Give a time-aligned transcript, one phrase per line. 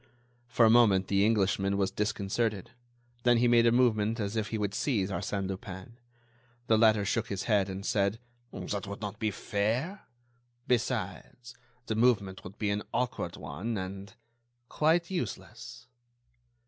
[0.47, 2.71] For a moment the Englishman was disconcerted;
[3.21, 5.99] then he made a movement as if he would seize Arsène Lupin.
[6.65, 8.17] The latter shook his head, and said:
[8.51, 10.07] "That would not be fair;
[10.67, 11.53] besides,
[11.85, 14.15] the movement would be an awkward one and...
[14.69, 15.85] quite useless."